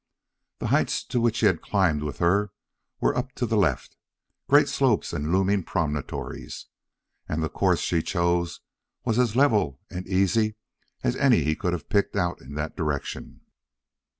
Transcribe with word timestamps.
The 0.57 0.69
heights 0.69 1.03
to 1.03 1.21
which 1.21 1.41
he 1.41 1.45
had 1.45 1.61
climbed 1.61 2.01
with 2.01 2.17
her 2.17 2.51
were 2.99 3.15
up 3.15 3.33
to 3.33 3.45
the 3.45 3.55
left, 3.55 3.97
great 4.49 4.67
slopes 4.67 5.13
and 5.13 5.31
looming 5.31 5.61
promontories. 5.63 6.65
And 7.29 7.43
the 7.43 7.49
course 7.49 7.81
she 7.81 8.01
chose 8.01 8.61
was 9.05 9.19
as 9.19 9.35
level 9.35 9.79
and 9.91 10.07
easy 10.07 10.55
as 11.03 11.15
any 11.17 11.43
he 11.43 11.55
could 11.55 11.73
have 11.73 11.87
picked 11.87 12.15
out 12.15 12.41
in 12.41 12.55
that 12.55 12.75
direction. 12.75 13.41